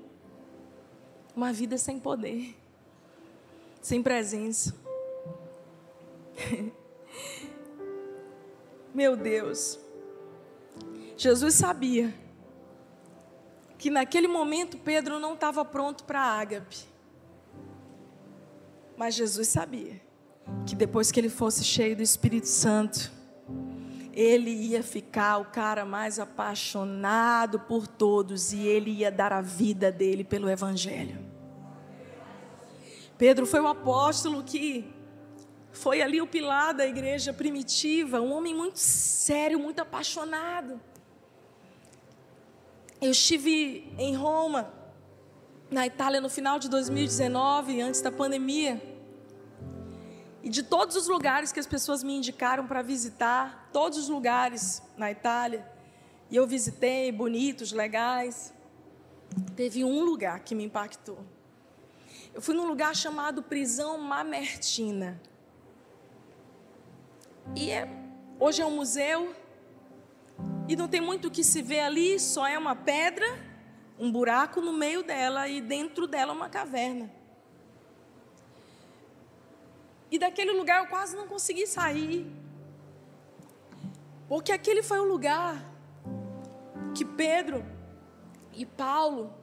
[1.41, 2.55] Uma vida sem poder,
[3.81, 4.77] sem presença.
[8.95, 9.81] Meu Deus.
[11.17, 12.13] Jesus sabia
[13.79, 16.77] que naquele momento Pedro não estava pronto para ágape.
[18.95, 19.99] Mas Jesus sabia
[20.67, 23.11] que depois que ele fosse cheio do Espírito Santo,
[24.13, 29.91] ele ia ficar o cara mais apaixonado por todos e ele ia dar a vida
[29.91, 31.30] dele pelo Evangelho.
[33.21, 34.91] Pedro foi o apóstolo que
[35.73, 40.81] foi ali o pilar da igreja primitiva, um homem muito sério, muito apaixonado.
[42.99, 44.73] Eu estive em Roma,
[45.71, 48.81] na Itália, no final de 2019, antes da pandemia.
[50.43, 54.83] E de todos os lugares que as pessoas me indicaram para visitar, todos os lugares
[54.97, 55.71] na Itália,
[56.31, 58.55] e eu visitei, bonitos, legais,
[59.55, 61.19] teve um lugar que me impactou.
[62.33, 65.21] Eu fui num lugar chamado Prisão Mamertina.
[67.57, 67.89] E é,
[68.39, 69.35] hoje é um museu,
[70.69, 73.27] e não tem muito o que se ver ali, só é uma pedra,
[73.99, 77.11] um buraco no meio dela e dentro dela uma caverna.
[80.11, 82.27] E daquele lugar eu quase não consegui sair.
[84.29, 85.61] Porque aquele foi o lugar
[86.95, 87.65] que Pedro
[88.53, 89.35] e Paulo,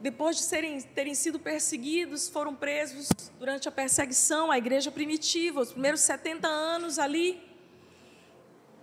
[0.00, 5.72] depois de serem, terem sido perseguidos, foram presos durante a perseguição à igreja primitiva, os
[5.72, 7.42] primeiros 70 anos ali.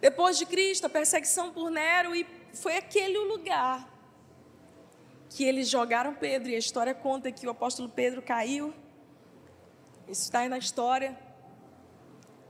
[0.02, 3.94] Depois de Cristo, a perseguição por Nero, e foi aquele o lugar
[5.30, 8.74] que eles jogaram Pedro, e a história conta que o apóstolo Pedro caiu
[10.08, 11.18] isso está aí na história.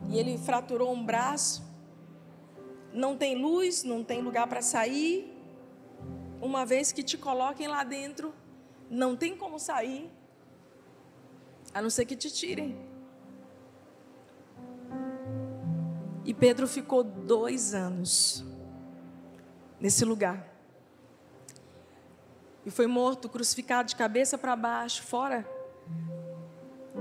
[0.09, 1.63] E ele fraturou um braço.
[2.93, 5.33] Não tem luz, não tem lugar para sair.
[6.41, 8.33] Uma vez que te coloquem lá dentro,
[8.89, 10.09] não tem como sair,
[11.73, 12.77] a não ser que te tirem.
[16.23, 18.43] E Pedro ficou dois anos
[19.79, 20.53] nesse lugar.
[22.65, 25.47] E foi morto, crucificado de cabeça para baixo, fora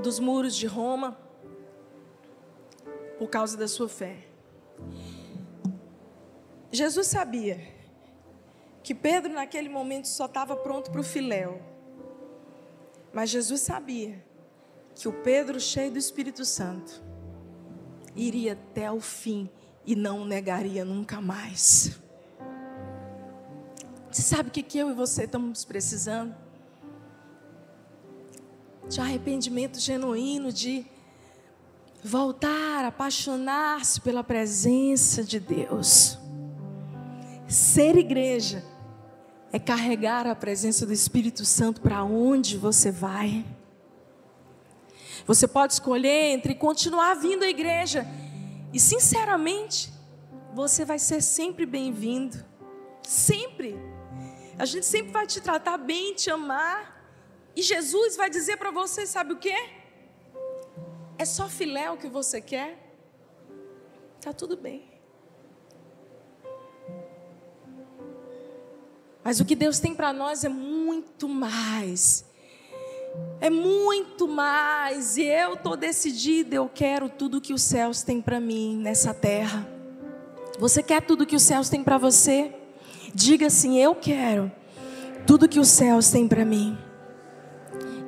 [0.03, 1.17] dos muros de Roma
[3.19, 4.27] por causa da sua fé.
[6.71, 7.61] Jesus sabia
[8.83, 11.63] que Pedro naquele momento só estava pronto para o filéu.
[13.15, 14.23] Mas Jesus sabia
[14.95, 17.03] que o Pedro cheio do Espírito Santo
[18.15, 19.49] iria até o fim
[19.87, 21.99] e não o negaria nunca mais.
[24.11, 26.45] Você sabe o que eu e você estamos precisando?
[28.89, 30.85] de arrependimento genuíno, de
[32.03, 36.19] voltar, apaixonar-se pela presença de Deus.
[37.49, 38.63] Ser igreja
[39.55, 43.47] é carregar a presença do Espírito Santo para onde você vai.
[45.29, 48.05] Você pode escolher entre continuar vindo à igreja
[48.73, 49.93] e, sinceramente,
[50.53, 52.45] você vai ser sempre bem-vindo.
[53.05, 53.79] Sempre.
[54.59, 57.09] A gente sempre vai te tratar bem, te amar.
[57.55, 59.55] E Jesus vai dizer para você: sabe o que?
[61.17, 62.77] É só filé o que você quer?
[64.21, 64.94] Tá tudo bem.
[69.25, 72.27] Mas o que Deus tem para nós é muito mais.
[73.41, 75.17] É muito mais.
[75.17, 79.67] E eu estou decidida, eu quero tudo que os céus têm para mim nessa terra.
[80.59, 82.55] Você quer tudo que os céus têm para você?
[83.15, 84.53] Diga assim: eu quero
[85.27, 86.77] tudo que os céus têm para mim.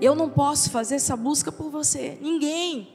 [0.00, 2.94] Eu não posso fazer essa busca por você, ninguém.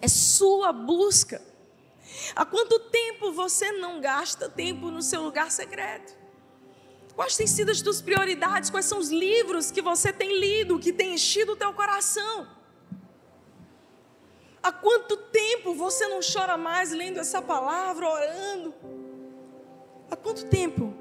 [0.00, 1.40] É sua busca.
[2.34, 6.19] Há quanto tempo você não gasta tempo no seu lugar secreto?
[7.20, 8.70] Quais têm sido as suas prioridades?
[8.70, 12.48] Quais são os livros que você tem lido, que tem enchido o teu coração?
[14.62, 18.74] Há quanto tempo você não chora mais lendo essa palavra, orando?
[20.10, 20.94] Há quanto tempo?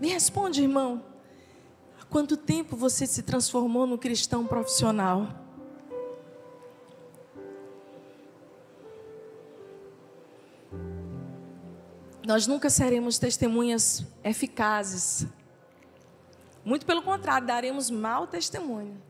[0.00, 1.04] Me responde, irmão.
[2.08, 5.28] Quanto tempo você se transformou no cristão profissional?
[12.26, 15.26] Nós nunca seremos testemunhas eficazes.
[16.64, 19.00] Muito pelo contrário, daremos mau testemunho.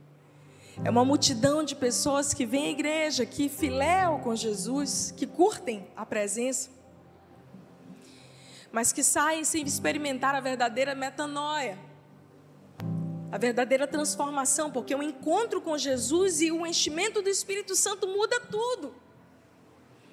[0.85, 5.87] É uma multidão de pessoas que vêm à igreja, que filéu com Jesus, que curtem
[5.97, 6.71] a presença,
[8.73, 11.91] mas que saem sem experimentar a verdadeira metanoia
[13.31, 18.41] a verdadeira transformação, porque o encontro com Jesus e o enchimento do Espírito Santo muda
[18.41, 18.93] tudo.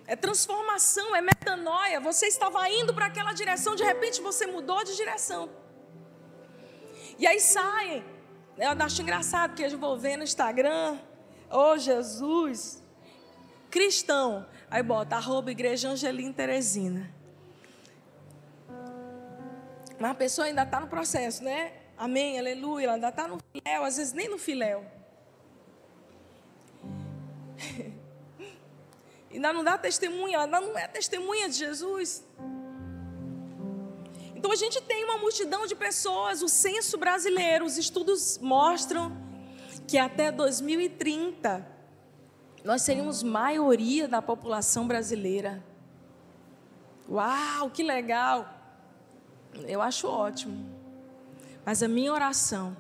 [0.08, 2.00] É transformação, é metanoia.
[2.00, 5.50] Você estava indo para aquela direção, de repente você mudou de direção.
[7.20, 8.06] E aí saem.
[8.58, 10.98] Eu acho engraçado que eu vou ver no Instagram.
[11.52, 12.82] Oh, Jesus.
[13.70, 14.48] Cristão.
[14.72, 15.90] Aí bota arroba igreja
[16.34, 17.14] Teresina.
[20.00, 21.74] Mas a pessoa ainda está no processo, né?
[21.98, 22.86] Amém, aleluia.
[22.86, 24.86] Ela ainda está no filéu, às vezes nem no filéu.
[29.32, 32.26] ainda não dá testemunha, ainda não é testemunha de Jesus.
[34.36, 39.18] Então a gente tem uma multidão de pessoas, o censo brasileiro, os estudos mostram
[39.88, 41.66] que até 2030
[42.64, 45.64] nós seríamos maioria da população brasileira.
[47.10, 48.54] Uau, que legal!
[49.66, 50.70] Eu acho ótimo.
[51.66, 52.76] Mas a minha oração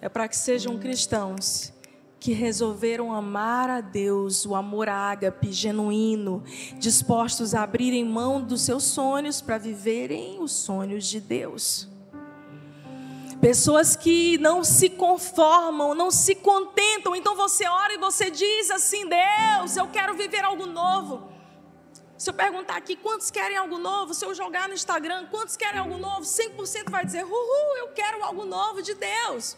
[0.00, 1.72] é para que sejam cristãos
[2.18, 6.42] que resolveram amar a Deus, o amor ágape, genuíno,
[6.78, 11.88] dispostos a abrirem mão dos seus sonhos para viverem os sonhos de Deus.
[13.40, 19.06] Pessoas que não se conformam, não se contentam, então você ora e você diz assim:
[19.06, 21.28] Deus, eu quero viver algo novo.
[22.16, 25.78] Se eu perguntar aqui quantos querem algo novo, se eu jogar no Instagram quantos querem
[25.78, 29.54] algo novo, 100% vai dizer: Uhul, eu quero algo novo de Deus.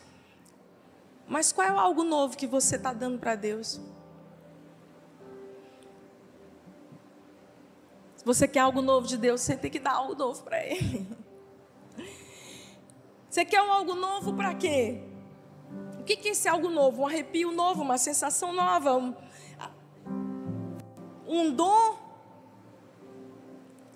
[1.29, 3.79] Mas qual é algo novo que você está dando para Deus?
[8.17, 11.07] Se você quer algo novo de Deus, você tem que dar algo novo para Ele.
[13.31, 15.03] Você quer um algo novo para quê?
[16.01, 17.03] O que, que é esse algo novo?
[17.03, 19.15] Um arrepio novo, uma sensação nova, um,
[21.27, 21.99] um dom?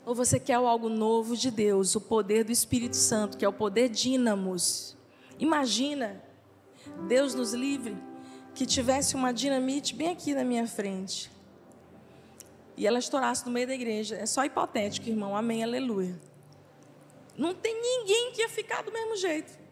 [0.04, 3.52] Ou você quer algo novo de Deus, o poder do Espírito Santo, que é o
[3.52, 4.98] poder dínamos?
[5.38, 6.21] Imagina,
[7.06, 7.96] Deus nos livre,
[8.54, 11.30] que tivesse uma dinamite bem aqui na minha frente.
[12.76, 14.16] E ela estourasse no meio da igreja.
[14.16, 15.36] É só hipotético, irmão.
[15.36, 16.18] Amém, aleluia.
[17.36, 19.62] Não tem ninguém que ia ficar do mesmo jeito.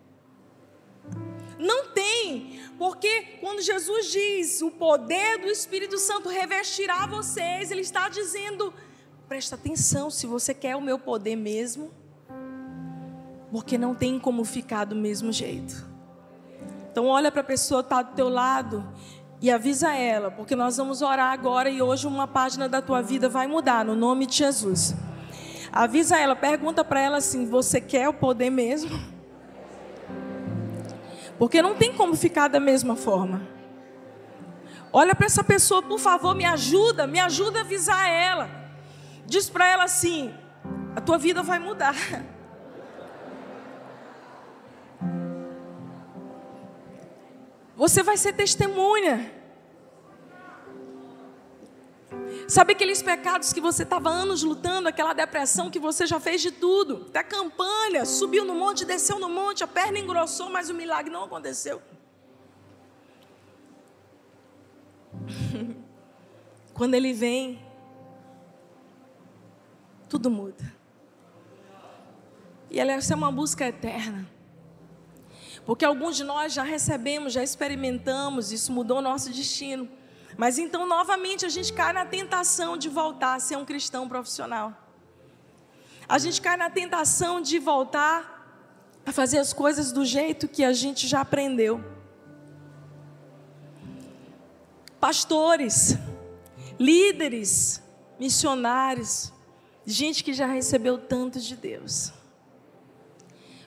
[1.59, 8.09] Não tem, porque quando Jesus diz o poder do Espírito Santo revestirá vocês, Ele está
[8.09, 8.73] dizendo:
[9.29, 11.93] presta atenção, se você quer o meu poder mesmo,
[13.53, 15.90] porque não tem como ficar do mesmo jeito.
[16.91, 18.85] Então olha para a pessoa que está do teu lado
[19.41, 23.29] e avisa ela, porque nós vamos orar agora e hoje uma página da tua vida
[23.29, 24.95] vai mudar no nome de Jesus.
[25.73, 28.99] Avisa ela, pergunta para ela assim: você quer o poder mesmo?
[31.39, 33.41] Porque não tem como ficar da mesma forma.
[34.93, 38.51] Olha para essa pessoa, por favor, me ajuda, me ajuda a avisar ela.
[39.25, 40.35] Diz para ela assim:
[40.95, 41.95] a tua vida vai mudar.
[47.81, 49.33] Você vai ser testemunha.
[52.47, 56.51] Sabe aqueles pecados que você estava anos lutando, aquela depressão que você já fez de
[56.51, 61.11] tudo, até campanha, subiu no monte, desceu no monte, a perna engrossou, mas o milagre
[61.11, 61.81] não aconteceu.
[66.75, 67.65] Quando ele vem,
[70.07, 70.71] tudo muda.
[72.71, 74.29] E essa é uma busca eterna.
[75.65, 79.89] Porque alguns de nós já recebemos, já experimentamos, isso mudou o nosso destino.
[80.37, 84.75] Mas então, novamente, a gente cai na tentação de voltar a ser um cristão profissional.
[86.09, 88.41] A gente cai na tentação de voltar
[89.05, 91.83] a fazer as coisas do jeito que a gente já aprendeu.
[94.99, 95.97] Pastores,
[96.79, 97.83] líderes,
[98.19, 99.33] missionários,
[99.87, 102.13] gente que já recebeu tanto de Deus,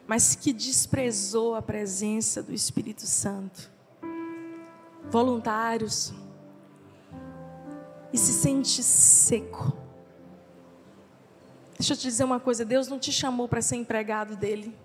[0.07, 3.71] mas que desprezou a presença do Espírito Santo.
[5.09, 6.13] Voluntários,
[8.13, 9.75] e se sente seco.
[11.77, 14.77] Deixa eu te dizer uma coisa: Deus não te chamou para ser empregado dele.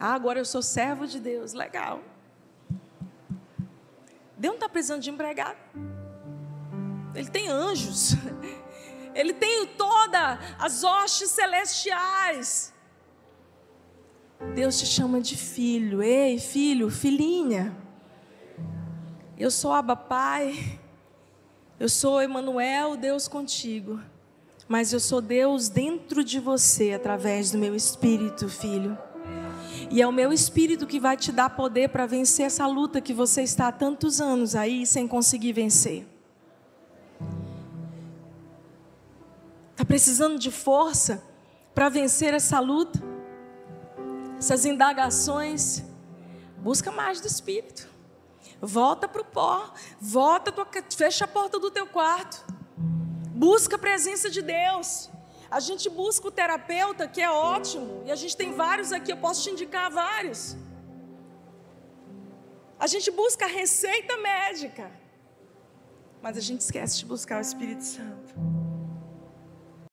[0.00, 2.02] Ah, agora eu sou servo de Deus, legal.
[4.36, 5.56] Deus não está precisando de empregado.
[7.14, 8.14] Ele tem anjos.
[9.14, 12.72] Ele tem todas as hostes celestiais.
[14.54, 16.02] Deus te chama de filho.
[16.02, 17.76] Ei, filho, filhinha.
[19.36, 20.78] Eu sou Abba Pai.
[21.78, 24.00] Eu sou Emanuel, Deus contigo.
[24.68, 28.96] Mas eu sou Deus dentro de você através do meu espírito, filho.
[29.90, 33.12] E é o meu espírito que vai te dar poder para vencer essa luta que
[33.12, 36.06] você está há tantos anos aí sem conseguir vencer.
[39.72, 41.22] Está precisando de força
[41.74, 43.17] para vencer essa luta?
[44.38, 45.82] Essas indagações?
[46.58, 47.88] Busca mais do espírito.
[48.60, 50.66] Volta para o pó, volta, tua,
[50.96, 52.44] fecha a porta do teu quarto.
[53.34, 55.08] Busca a presença de Deus.
[55.50, 59.16] A gente busca o terapeuta, que é ótimo, e a gente tem vários aqui, eu
[59.16, 60.56] posso te indicar vários.
[62.78, 64.90] A gente busca a receita médica,
[66.20, 68.57] mas a gente esquece de buscar o Espírito Santo.